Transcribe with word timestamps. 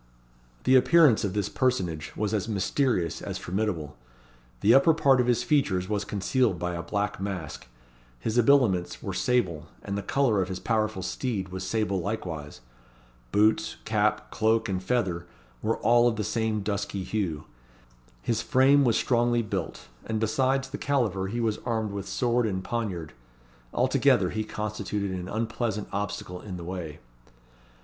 The 0.63 0.75
appearance 0.75 1.23
of 1.23 1.33
this 1.35 1.47
personage 1.47 2.11
was 2.15 2.33
as 2.33 2.47
mysterious 2.47 3.21
as 3.21 3.37
formidable. 3.37 3.95
The 4.61 4.73
upper 4.73 4.95
part 4.95 5.21
of 5.21 5.27
his 5.27 5.43
features 5.43 5.87
was 5.87 6.05
concealed 6.05 6.57
by 6.57 6.73
a 6.73 6.81
black 6.81 7.21
mask. 7.21 7.67
His 8.19 8.35
habiliments 8.35 9.03
were 9.03 9.13
sable; 9.13 9.67
and 9.83 9.95
the 9.95 10.01
colour 10.01 10.41
of 10.41 10.49
his 10.49 10.59
powerful 10.59 11.03
steed 11.03 11.49
was 11.49 11.63
sable 11.67 12.01
likewise. 12.01 12.61
Boots, 13.31 13.75
cap, 13.85 14.31
cloak, 14.31 14.67
and 14.67 14.81
feather, 14.81 15.27
were 15.61 15.77
all 15.77 16.07
of 16.07 16.15
the 16.15 16.23
same 16.23 16.61
dusky 16.61 17.03
hue. 17.03 17.43
His 18.23 18.41
frame 18.41 18.83
was 18.83 18.97
strongly 18.97 19.43
built, 19.43 19.87
and 20.07 20.19
besides 20.19 20.69
the 20.71 20.79
caliver 20.79 21.27
he 21.27 21.39
was 21.39 21.59
armed 21.63 21.91
with 21.91 22.07
sword 22.07 22.47
and 22.47 22.63
poniard. 22.63 23.13
Altogether, 23.71 24.31
he 24.31 24.43
constituted 24.45 25.11
an 25.11 25.29
unpleasant 25.29 25.89
obstacle 25.91 26.41
in 26.41 26.57
the 26.57 26.63
way. 26.63 26.97